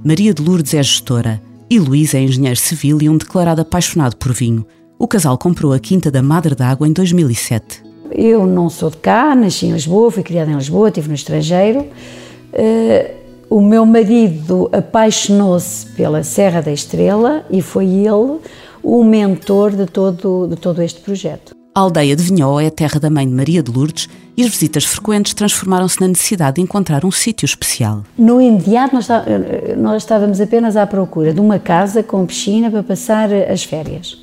Maria 0.03 0.33
de 0.33 0.41
Lourdes 0.41 0.73
é 0.73 0.81
gestora 0.81 1.41
e 1.69 1.77
Luís 1.77 2.13
é 2.13 2.21
engenheiro 2.21 2.55
civil 2.55 3.01
e 3.01 3.09
um 3.09 3.17
declarado 3.17 3.61
apaixonado 3.61 4.15
por 4.15 4.31
vinho. 4.31 4.65
O 4.97 5.05
casal 5.05 5.37
comprou 5.37 5.73
a 5.73 5.79
Quinta 5.79 6.09
da 6.09 6.23
Madre 6.23 6.55
d'Água 6.55 6.87
em 6.87 6.93
2007. 6.93 7.83
Eu 8.09 8.47
não 8.47 8.69
sou 8.69 8.89
de 8.89 8.97
cá, 8.97 9.35
nasci 9.35 9.65
em 9.65 9.73
Lisboa, 9.73 10.09
fui 10.09 10.23
criada 10.23 10.49
em 10.49 10.55
Lisboa, 10.55 10.87
estive 10.87 11.09
no 11.09 11.15
estrangeiro. 11.15 11.81
Uh, 12.53 13.13
o 13.49 13.61
meu 13.61 13.85
marido 13.85 14.69
apaixonou-se 14.71 15.85
pela 15.87 16.23
Serra 16.23 16.61
da 16.61 16.71
Estrela 16.71 17.45
e 17.49 17.61
foi 17.61 17.85
ele 17.85 18.39
o 18.81 19.03
mentor 19.03 19.71
de 19.71 19.85
todo, 19.85 20.47
de 20.47 20.55
todo 20.55 20.81
este 20.81 21.01
projeto. 21.01 21.58
A 21.79 21.81
aldeia 21.83 22.13
de 22.13 22.23
Vinhó 22.23 22.59
é 22.59 22.67
a 22.67 22.71
terra 22.71 22.99
da 22.99 23.09
mãe 23.09 23.25
de 23.25 23.33
Maria 23.33 23.63
de 23.63 23.71
Lourdes 23.71 24.09
e 24.35 24.43
as 24.43 24.49
visitas 24.49 24.83
frequentes 24.83 25.33
transformaram-se 25.33 26.01
na 26.01 26.09
necessidade 26.09 26.57
de 26.57 26.61
encontrar 26.61 27.05
um 27.05 27.11
sítio 27.11 27.45
especial. 27.45 28.03
No 28.17 28.41
imediato, 28.41 28.93
nós, 28.93 29.07
nós 29.77 30.03
estávamos 30.03 30.41
apenas 30.41 30.75
à 30.75 30.85
procura 30.85 31.33
de 31.33 31.39
uma 31.39 31.57
casa 31.57 32.03
com 32.03 32.25
piscina 32.25 32.69
para 32.69 32.83
passar 32.83 33.29
as 33.31 33.63
férias. 33.63 34.17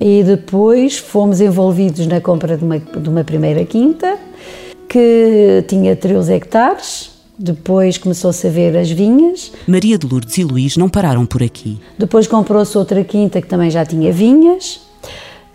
E 0.00 0.22
depois 0.22 0.98
fomos 0.98 1.40
envolvidos 1.40 2.06
na 2.06 2.20
compra 2.20 2.56
de 2.56 2.62
uma, 2.64 2.78
de 2.78 3.08
uma 3.08 3.24
primeira 3.24 3.64
quinta, 3.64 4.16
que 4.88 5.64
tinha 5.66 5.96
13 5.96 6.32
hectares, 6.32 7.10
depois 7.36 7.98
começou-se 7.98 8.46
a 8.46 8.50
ver 8.50 8.76
as 8.76 8.88
vinhas. 8.88 9.50
Maria 9.66 9.98
de 9.98 10.06
Lourdes 10.06 10.38
e 10.38 10.44
Luís 10.44 10.76
não 10.76 10.88
pararam 10.88 11.26
por 11.26 11.42
aqui. 11.42 11.80
Depois 11.98 12.28
comprou-se 12.28 12.78
outra 12.78 13.02
quinta 13.02 13.42
que 13.42 13.48
também 13.48 13.68
já 13.68 13.84
tinha 13.84 14.12
vinhas. 14.12 14.88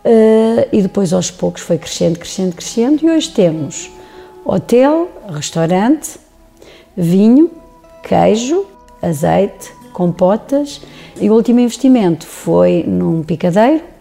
Uh, 0.06 0.70
e 0.72 0.84
depois 0.84 1.12
aos 1.12 1.32
poucos 1.32 1.64
foi 1.64 1.80
crescendo, 1.80 2.20
crescendo, 2.20 2.56
crescendo. 2.56 3.04
E 3.04 3.10
hoje 3.10 3.32
temos 3.32 3.90
hotel, 4.46 5.10
restaurante, 5.28 6.20
vinho, 6.96 7.50
queijo, 8.04 8.68
azeite, 9.02 9.74
compotas. 9.92 10.80
E 11.20 11.28
o 11.28 11.34
último 11.34 11.60
investimento 11.60 12.28
foi 12.28 12.84
num 12.88 13.24
picadeiro 13.24 13.95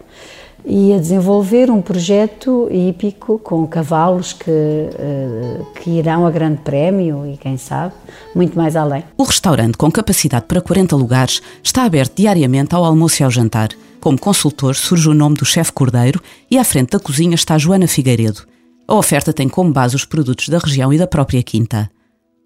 e 0.65 0.93
a 0.93 0.97
desenvolver 0.97 1.69
um 1.69 1.81
projeto 1.81 2.67
hípico 2.71 3.37
com 3.39 3.67
cavalos 3.67 4.33
que, 4.33 4.49
eh, 4.49 5.61
que 5.75 5.91
irão 5.91 6.25
a 6.25 6.31
grande 6.31 6.57
prémio 6.61 7.25
e, 7.25 7.37
quem 7.37 7.55
sabe, 7.55 7.93
muito 8.33 8.57
mais 8.57 8.75
além. 8.75 9.03
O 9.17 9.23
restaurante, 9.23 9.77
com 9.77 9.91
capacidade 9.91 10.45
para 10.47 10.61
40 10.61 10.95
lugares, 10.95 11.41
está 11.63 11.83
aberto 11.83 12.15
diariamente 12.17 12.73
ao 12.73 12.83
almoço 12.83 13.21
e 13.21 13.23
ao 13.23 13.29
jantar. 13.29 13.69
Como 14.01 14.19
consultor 14.19 14.75
surge 14.75 15.09
o 15.09 15.13
nome 15.13 15.35
do 15.35 15.45
chefe 15.45 15.71
Cordeiro 15.71 16.21
e 16.49 16.57
à 16.57 16.63
frente 16.63 16.91
da 16.91 16.99
cozinha 16.99 17.35
está 17.35 17.57
Joana 17.57 17.87
Figueiredo. 17.87 18.41
A 18.87 18.95
oferta 18.95 19.33
tem 19.33 19.49
como 19.49 19.71
base 19.71 19.95
os 19.95 20.05
produtos 20.05 20.49
da 20.49 20.59
região 20.59 20.93
e 20.93 20.97
da 20.97 21.07
própria 21.07 21.41
quinta. 21.41 21.89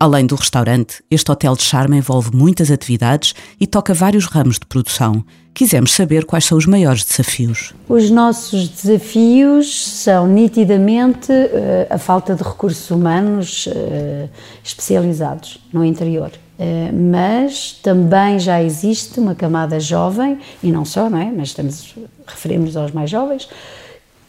Além 0.02 0.26
do 0.26 0.36
restaurante, 0.36 1.04
este 1.12 1.30
hotel 1.30 1.58
de 1.58 1.64
charme 1.64 1.98
envolve 1.98 2.34
muitas 2.34 2.72
atividades 2.72 3.36
e 3.60 3.68
toca 3.68 3.94
vários 3.94 4.28
ramos 4.28 4.58
de 4.58 4.66
produção. 4.66 5.26
Quisemos 5.54 5.92
saber 5.92 6.24
quais 6.24 6.46
são 6.46 6.58
os 6.58 6.66
maiores 6.66 7.04
desafios. 7.04 7.74
Os 7.90 8.10
nossos 8.10 8.70
desafios 8.70 10.00
são 10.02 10.26
nitidamente 10.26 11.34
uh, 11.34 11.88
a 11.90 11.98
falta 11.98 12.34
de 12.34 12.42
recursos 12.42 12.90
humanos 12.90 13.68
uh, 13.68 14.30
especializados 14.64 15.60
no 15.74 15.84
interior. 15.84 16.32
Uh, 16.58 16.96
mas 17.12 17.74
também 17.84 18.40
já 18.40 18.64
existe 18.64 19.20
uma 19.20 19.36
camada 19.36 19.82
jovem, 19.82 20.40
e 20.64 20.72
não 20.72 20.86
só, 20.86 21.10
não 21.10 21.18
é? 21.18 21.30
Mas 21.30 21.50
estamos, 21.50 21.94
referimos 22.26 22.78
aos 22.78 22.94
mais 22.94 23.10
jovens, 23.10 23.50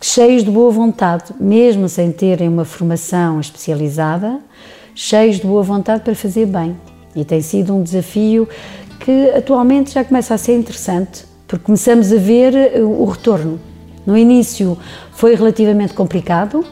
cheios 0.01 0.43
de 0.43 0.51
boa 0.51 0.73
vontade, 0.73 1.33
mesmo 1.39 1.89
sem 1.89 2.11
terem 2.11 2.49
uma 2.49 2.65
formação 2.65 3.39
especializada, 3.39 4.41
cheios 4.95 5.37
de 5.37 5.47
boa 5.47 5.63
vontade 5.63 6.03
para 6.03 6.15
fazer 6.15 6.47
bem. 6.47 6.77
E 7.15 7.25
tem 7.25 7.41
sido 7.41 7.75
um 7.75 7.83
desafio 7.83 8.49
que 9.01 9.31
atualmente 9.31 9.93
já 9.93 10.05
começa 10.05 10.35
a 10.35 10.39
ser 10.39 10.57
interessante, 10.57 11.25
porque 11.49 11.65
começamos 11.65 12.13
a 12.13 12.17
ver 12.17 12.55
eh, 12.55 12.81
o 12.83 13.05
retorno. 13.05 13.59
No 14.07 14.17
início 14.17 14.79
foi 15.13 15.35
relativamente 15.35 15.95
complicado, 15.95 16.65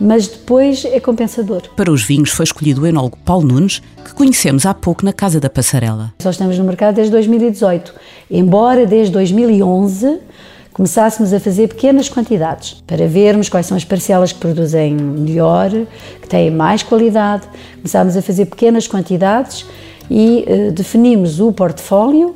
mas 0.00 0.26
depois 0.26 0.84
é 0.84 0.98
compensador. 0.98 1.62
Para 1.76 1.90
os 1.90 2.02
vinhos 2.02 2.30
foi 2.30 2.44
escolhido 2.44 2.82
o 2.82 2.86
enólogo 2.86 3.18
Paulo 3.24 3.46
Nunes, 3.46 3.80
que 4.04 4.14
conhecemos 4.14 4.66
há 4.66 4.74
pouco 4.74 5.04
na 5.04 5.12
Casa 5.12 5.38
da 5.38 5.48
Passarela. 5.48 6.12
Só 6.20 6.30
estamos 6.30 6.58
no 6.58 6.64
mercado 6.64 6.96
desde 6.96 7.12
2018, 7.12 7.94
embora 8.30 8.86
desde 8.86 9.12
2011 9.12 10.20
começássemos 10.74 11.32
a 11.32 11.40
fazer 11.40 11.68
pequenas 11.68 12.08
quantidades 12.08 12.82
para 12.86 13.06
vermos 13.06 13.48
quais 13.48 13.64
são 13.64 13.76
as 13.76 13.84
parcelas 13.84 14.32
que 14.32 14.40
produzem 14.40 14.94
melhor, 14.94 15.70
que 16.20 16.28
têm 16.28 16.50
mais 16.50 16.82
qualidade. 16.82 17.48
Começámos 17.76 18.16
a 18.16 18.20
fazer 18.20 18.46
pequenas 18.46 18.86
quantidades 18.86 19.64
e 20.10 20.44
uh, 20.46 20.72
definimos 20.72 21.40
o 21.40 21.52
portfólio 21.52 22.34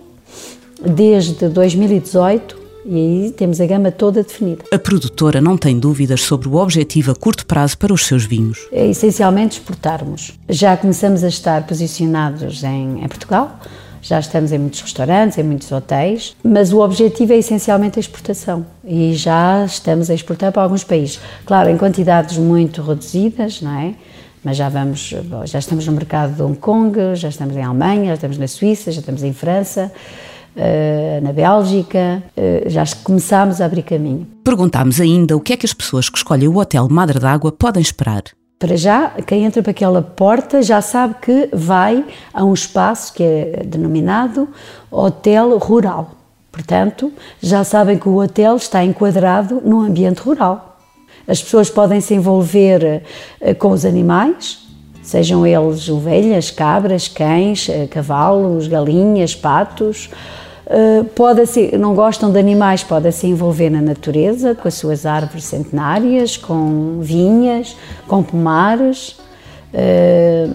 desde 0.81 1.49
2018 1.49 2.57
e 2.87 2.95
aí 2.95 3.33
temos 3.33 3.61
a 3.61 3.67
gama 3.67 3.91
toda 3.91 4.23
definida. 4.23 4.65
A 4.73 4.79
produtora 4.79 5.41
não 5.41 5.59
tem 5.59 5.79
dúvidas 5.79 6.23
sobre 6.23 6.49
o 6.49 6.55
objetivo 6.55 7.11
a 7.11 7.15
curto 7.15 7.45
prazo 7.45 7.77
para 7.77 7.93
os 7.93 8.07
seus 8.07 8.25
vinhos. 8.25 8.67
É 8.73 8.87
essencialmente 8.87 9.59
exportarmos. 9.59 10.33
Já 10.49 10.75
começamos 10.77 11.23
a 11.23 11.29
estar 11.29 11.67
posicionados 11.67 12.63
em, 12.63 13.05
em 13.05 13.09
Portugal, 13.09 13.59
já 14.03 14.19
estamos 14.21 14.53
em 14.53 14.59
muitos 14.59 14.81
restaurantes, 14.81 15.39
em 15.39 15.43
muitos 15.43 15.71
hotéis, 15.71 16.37
mas 16.43 16.73
o 16.73 16.81
objetivo 16.81 17.33
é 17.33 17.37
essencialmente 17.37 17.99
a 17.99 18.01
exportação 18.01 18.65
e 18.85 19.15
já 19.15 19.65
estamos 19.65 20.11
a 20.11 20.15
exportar 20.15 20.53
para 20.53 20.63
alguns 20.63 20.85
países. 20.85 21.21
Claro, 21.45 21.69
em 21.71 21.77
quantidades 21.77 22.39
muito 22.39 22.83
reduzidas, 22.83 23.61
não 23.61 23.79
é? 23.79 23.95
Mas 24.43 24.57
já 24.57 24.69
vamos, 24.69 25.15
já 25.45 25.59
estamos 25.59 25.87
no 25.87 25.93
mercado 25.93 26.35
de 26.35 26.43
Hong 26.43 26.57
Kong, 26.57 26.97
já 27.15 27.29
estamos 27.29 27.57
em 27.57 27.63
Alemanha, 27.63 28.07
já 28.07 28.15
estamos 28.15 28.39
na 28.39 28.47
Suíça, 28.47 28.93
já 28.93 29.01
estamos 29.01 29.23
em 29.23 29.33
França. 29.33 29.93
Uh, 30.57 31.23
na 31.23 31.33
Bélgica, 31.33 32.23
uh, 32.37 32.69
já 32.69 32.83
começámos 33.05 33.61
a 33.61 33.67
abrir 33.67 33.83
caminho. 33.83 34.27
Perguntámos 34.43 35.01
ainda 35.01 35.37
o 35.37 35.41
que 35.41 35.53
é 35.53 35.57
que 35.57 35.67
as 35.67 35.73
pessoas 35.73 36.09
que 36.09 36.19
escolhem 36.19 36.49
o 36.49 36.57
Hotel 36.57 36.89
Madre 36.89 37.21
d'Água 37.21 37.53
podem 37.53 37.81
esperar. 37.81 38.25
Para 38.59 38.77
já, 38.77 39.11
quem 39.25 39.45
entra 39.45 39.63
para 39.63 39.71
aquela 39.71 40.03
porta 40.03 40.63
já 40.63 40.81
sabe 40.81 41.15
que 41.23 41.49
vai 41.53 42.05
a 42.35 42.45
um 42.45 42.53
espaço 42.53 43.15
que 43.15 43.23
é 43.23 43.63
denominado 43.65 44.49
Hotel 44.91 45.57
Rural. 45.59 46.11
Portanto, 46.51 47.13
já 47.41 47.63
sabem 47.63 47.97
que 47.97 48.09
o 48.09 48.17
hotel 48.17 48.57
está 48.57 48.83
enquadrado 48.83 49.63
num 49.65 49.83
ambiente 49.83 50.19
rural. 50.19 50.77
As 51.29 51.41
pessoas 51.41 51.71
podem 51.71 52.01
se 52.01 52.15
envolver 52.15 53.05
eh, 53.41 53.55
com 53.55 53.71
os 53.71 53.85
animais, 53.85 54.67
sejam 55.03 55.47
eles 55.47 55.89
ovelhas, 55.89 56.51
cabras, 56.51 57.07
cães, 57.07 57.69
eh, 57.69 57.87
cavalos, 57.87 58.67
galinhas, 58.67 59.37
patos, 59.37 60.11
pode 61.15 61.47
ser, 61.47 61.79
não 61.79 61.95
gostam 61.95 62.31
de 62.31 62.39
animais, 62.39 62.83
podem 62.83 63.11
se 63.11 63.27
envolver 63.27 63.71
na 63.71 63.81
natureza, 63.81 64.55
com 64.55 64.69
as 64.69 64.75
suas 64.75 65.07
árvores 65.07 65.45
centenárias, 65.45 66.37
com 66.37 67.01
vinhas, 67.01 67.77
com 68.07 68.23
pomares. 68.23 69.17
Uh, 69.73 70.55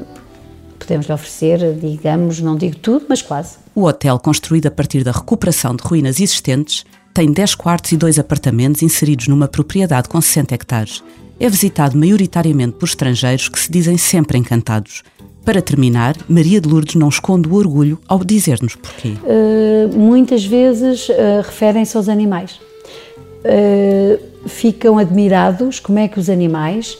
podemos 0.77 1.07
lhe 1.07 1.13
oferecer, 1.13 1.73
digamos, 1.75 2.39
não 2.41 2.55
digo 2.55 2.75
tudo, 2.77 3.05
mas 3.09 3.21
quase. 3.21 3.57
O 3.73 3.83
hotel, 3.85 4.19
construído 4.19 4.67
a 4.67 4.71
partir 4.71 5.03
da 5.03 5.11
recuperação 5.11 5.75
de 5.75 5.83
ruínas 5.83 6.19
existentes, 6.19 6.85
tem 7.13 7.31
10 7.31 7.55
quartos 7.55 7.91
e 7.91 7.97
2 7.97 8.19
apartamentos 8.19 8.81
inseridos 8.81 9.27
numa 9.27 9.47
propriedade 9.47 10.09
com 10.09 10.19
60 10.19 10.53
hectares. 10.53 11.03
É 11.39 11.49
visitado 11.49 11.97
maioritariamente 11.97 12.73
por 12.73 12.85
estrangeiros 12.85 13.49
que 13.49 13.59
se 13.59 13.71
dizem 13.71 13.97
sempre 13.97 14.37
encantados 14.37 15.03
para 15.43 15.61
terminar, 15.61 16.15
Maria 16.27 16.61
de 16.61 16.69
Lourdes 16.69 16.95
não 16.95 17.09
esconde 17.09 17.49
o 17.49 17.55
orgulho 17.55 17.99
ao 18.07 18.23
dizer-nos 18.23 18.75
porquê. 18.75 19.13
Uh, 19.23 19.97
muitas 19.97 20.45
vezes 20.45 21.09
uh, 21.09 21.13
referem-se 21.43 21.95
aos 21.97 22.07
animais. 22.07 22.59
Uh, 23.43 24.19
ficam 24.47 24.97
admirados 24.97 25.79
como 25.79 25.99
é 25.99 26.07
que 26.07 26.19
os 26.19 26.29
animais 26.29 26.97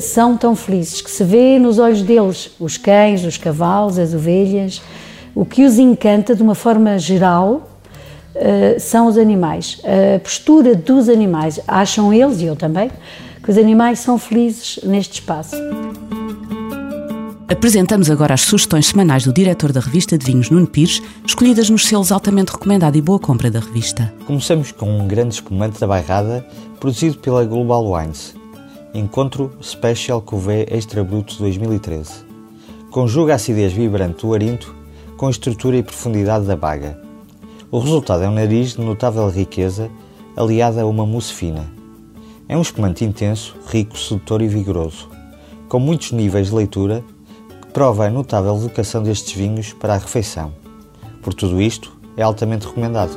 são 0.00 0.36
tão 0.36 0.54
felizes, 0.54 1.00
que 1.00 1.10
se 1.10 1.24
vê 1.24 1.58
nos 1.58 1.80
olhos 1.80 2.02
deles, 2.02 2.52
os 2.60 2.76
cães, 2.76 3.24
os 3.24 3.36
cavalos, 3.36 3.98
as 3.98 4.14
ovelhas. 4.14 4.80
O 5.34 5.44
que 5.44 5.64
os 5.64 5.76
encanta 5.76 6.36
de 6.36 6.42
uma 6.42 6.54
forma 6.54 6.96
geral 7.00 7.68
são 8.78 9.08
os 9.08 9.18
animais. 9.18 9.82
A 9.84 10.20
postura 10.20 10.76
dos 10.76 11.08
animais, 11.08 11.58
acham 11.66 12.14
eles, 12.14 12.40
e 12.40 12.44
eu 12.44 12.54
também, 12.54 12.92
que 13.42 13.50
os 13.50 13.58
animais 13.58 13.98
são 13.98 14.16
felizes 14.18 14.78
neste 14.84 15.14
espaço. 15.14 15.56
Apresentamos 17.50 18.08
agora 18.08 18.32
as 18.32 18.42
sugestões 18.42 18.86
semanais 18.86 19.24
do 19.24 19.32
diretor 19.32 19.72
da 19.72 19.80
revista 19.80 20.16
de 20.16 20.24
vinhos, 20.24 20.50
Nuno 20.50 20.68
Pires, 20.68 21.02
escolhidas 21.26 21.68
nos 21.68 21.84
selos 21.84 22.12
altamente 22.12 22.52
recomendado 22.52 22.94
e 22.94 23.02
boa 23.02 23.18
compra 23.18 23.50
da 23.50 23.58
revista. 23.58 24.14
Começamos 24.24 24.70
com 24.70 24.88
um 24.88 25.08
grande 25.08 25.34
espumante 25.34 25.80
da 25.80 25.86
Bairrada, 25.88 26.46
produzido 26.78 27.18
pela 27.18 27.44
Global 27.44 27.90
Wines. 27.90 28.36
Encontro 28.94 29.50
Special 29.60 30.22
Cuvée 30.22 30.64
Extra 30.70 31.02
Bruto 31.02 31.36
2013. 31.38 32.24
Conjuga 32.88 33.32
a 33.32 33.36
acidez 33.36 33.72
vibrante 33.72 34.24
do 34.24 34.32
arinto 34.32 34.72
com 35.16 35.26
a 35.26 35.30
estrutura 35.30 35.76
e 35.76 35.82
profundidade 35.82 36.46
da 36.46 36.54
baga. 36.54 37.02
O 37.68 37.80
resultado 37.80 38.22
é 38.22 38.28
um 38.28 38.34
nariz 38.34 38.74
de 38.74 38.80
notável 38.80 39.28
riqueza, 39.28 39.90
aliada 40.36 40.82
a 40.82 40.86
uma 40.86 41.04
mousse 41.04 41.32
fina. 41.32 41.66
É 42.48 42.56
um 42.56 42.62
espumante 42.62 43.04
intenso, 43.04 43.56
rico, 43.66 43.98
sedutor 43.98 44.40
e 44.40 44.46
vigoroso, 44.46 45.08
com 45.68 45.80
muitos 45.80 46.12
níveis 46.12 46.46
de 46.46 46.54
leitura 46.54 47.04
prova 47.72 48.06
a 48.06 48.10
notável 48.10 48.56
vocação 48.56 49.02
destes 49.02 49.32
vinhos 49.32 49.72
para 49.72 49.94
a 49.94 49.98
refeição. 49.98 50.52
Por 51.22 51.32
tudo 51.32 51.60
isto, 51.60 51.92
é 52.16 52.22
altamente 52.22 52.66
recomendado. 52.66 53.16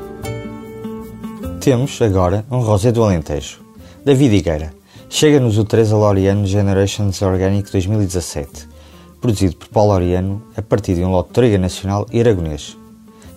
Temos 1.60 2.00
agora 2.02 2.46
um 2.52 2.60
rosé 2.60 2.92
do 2.92 3.04
Alentejo, 3.04 3.62
da 4.06 4.14
Vidigueira. 4.14 4.74
Chega-nos 5.10 5.58
o 5.58 5.66
Teresa 5.66 5.96
Loriano 5.96 6.46
Generations 6.46 7.22
Organic 7.22 7.72
2017, 7.72 8.68
produzido 9.20 9.56
por 9.56 9.70
Paulo 9.70 9.94
Loriano 9.94 10.42
a 10.56 10.62
partir 10.62 10.96
de 10.96 11.04
um 11.04 11.12
lote 11.12 11.30
de 11.30 11.34
Triga 11.34 11.58
Nacional 11.58 12.06
e 12.12 12.20
Aragonês. 12.20 12.78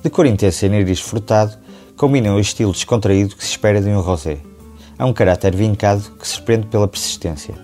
De 0.03 0.11
cor 0.11 0.27
intensa 0.27 0.67
e 0.67 0.69
nariz 0.69 1.01
frutado, 1.01 1.57
combina 1.97 2.35
o 2.35 2.41
estilo 2.41 2.73
descontraído 2.73 3.37
que 3.37 3.45
se 3.45 3.51
espera 3.51 3.81
de 3.81 3.89
um 3.89 4.01
rosé. 4.01 4.39
Há 4.99 5.07
um 5.07 5.13
caráter 5.13 5.55
vincado 5.55 6.03
que 6.19 6.29
surpreende 6.29 6.67
pela 6.67 6.89
persistência. 6.89 7.55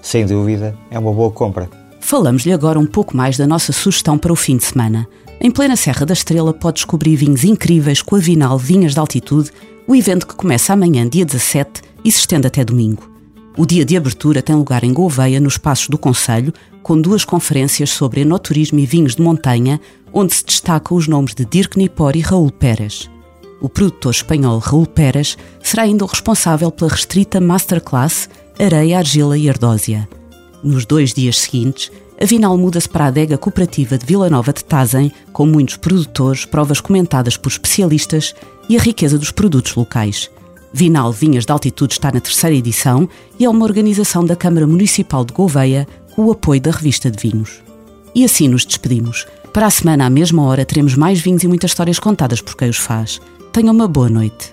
Sem 0.00 0.24
dúvida, 0.24 0.76
é 0.90 0.98
uma 0.98 1.12
boa 1.12 1.30
compra. 1.30 1.85
Falamos-lhe 2.06 2.52
agora 2.52 2.78
um 2.78 2.86
pouco 2.86 3.16
mais 3.16 3.36
da 3.36 3.48
nossa 3.48 3.72
sugestão 3.72 4.16
para 4.16 4.32
o 4.32 4.36
fim 4.36 4.56
de 4.56 4.64
semana. 4.64 5.08
Em 5.40 5.50
plena 5.50 5.74
Serra 5.74 6.06
da 6.06 6.12
Estrela 6.12 6.54
pode 6.54 6.76
descobrir 6.76 7.16
vinhos 7.16 7.42
incríveis 7.42 8.00
com 8.00 8.14
a 8.14 8.20
Vinal 8.20 8.56
Vinhas 8.56 8.92
de 8.94 9.00
Altitude, 9.00 9.50
o 9.88 9.92
evento 9.96 10.24
que 10.24 10.36
começa 10.36 10.72
amanhã, 10.72 11.08
dia 11.08 11.24
17, 11.24 11.82
e 12.04 12.12
se 12.12 12.20
estende 12.20 12.46
até 12.46 12.64
domingo. 12.64 13.10
O 13.56 13.66
dia 13.66 13.84
de 13.84 13.96
abertura 13.96 14.40
tem 14.40 14.54
lugar 14.54 14.84
em 14.84 14.92
Gouveia, 14.92 15.40
nos 15.40 15.58
Passos 15.58 15.88
do 15.88 15.98
Conselho, 15.98 16.54
com 16.80 16.96
duas 16.96 17.24
conferências 17.24 17.90
sobre 17.90 18.20
enoturismo 18.20 18.78
e 18.78 18.86
vinhos 18.86 19.16
de 19.16 19.22
montanha, 19.22 19.80
onde 20.12 20.32
se 20.32 20.46
destacam 20.46 20.96
os 20.96 21.08
nomes 21.08 21.34
de 21.34 21.44
Dirk 21.44 21.76
Nipor 21.76 22.14
e 22.14 22.20
Raul 22.20 22.52
Pérez. 22.52 23.10
O 23.60 23.68
produtor 23.68 24.12
espanhol 24.12 24.60
Raul 24.60 24.86
Pérez 24.86 25.36
será 25.60 25.82
ainda 25.82 26.04
o 26.04 26.08
responsável 26.08 26.70
pela 26.70 26.92
restrita 26.92 27.40
Masterclass 27.40 28.28
Areia, 28.60 28.98
Argila 28.98 29.36
e 29.36 29.48
Ardósia. 29.48 30.08
Nos 30.66 30.84
dois 30.84 31.14
dias 31.14 31.38
seguintes, 31.38 31.92
a 32.20 32.24
Vinal 32.24 32.58
muda-se 32.58 32.88
para 32.88 33.04
a 33.04 33.06
adega 33.06 33.38
cooperativa 33.38 33.96
de 33.96 34.04
Vila 34.04 34.28
Nova 34.28 34.52
de 34.52 34.64
Tazem, 34.64 35.12
com 35.32 35.46
muitos 35.46 35.76
produtores, 35.76 36.44
provas 36.44 36.80
comentadas 36.80 37.36
por 37.36 37.50
especialistas 37.50 38.34
e 38.68 38.76
a 38.76 38.80
riqueza 38.80 39.16
dos 39.16 39.30
produtos 39.30 39.76
locais. 39.76 40.28
Vinal 40.72 41.12
Vinhas 41.12 41.46
de 41.46 41.52
Altitude 41.52 41.92
está 41.92 42.10
na 42.10 42.18
terceira 42.18 42.56
edição 42.56 43.08
e 43.38 43.44
é 43.44 43.48
uma 43.48 43.64
organização 43.64 44.24
da 44.24 44.34
Câmara 44.34 44.66
Municipal 44.66 45.24
de 45.24 45.32
Gouveia 45.32 45.86
com 46.16 46.24
o 46.24 46.32
apoio 46.32 46.60
da 46.60 46.72
revista 46.72 47.08
de 47.12 47.30
vinhos. 47.30 47.62
E 48.12 48.24
assim 48.24 48.48
nos 48.48 48.66
despedimos. 48.66 49.24
Para 49.52 49.66
a 49.66 49.70
semana, 49.70 50.06
à 50.06 50.10
mesma 50.10 50.42
hora, 50.42 50.64
teremos 50.64 50.96
mais 50.96 51.20
vinhos 51.20 51.44
e 51.44 51.48
muitas 51.48 51.70
histórias 51.70 52.00
contadas 52.00 52.40
por 52.40 52.56
quem 52.56 52.70
os 52.70 52.76
faz. 52.76 53.20
Tenham 53.52 53.72
uma 53.72 53.86
boa 53.86 54.08
noite. 54.08 54.52